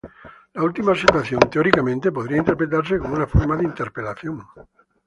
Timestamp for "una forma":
3.13-3.55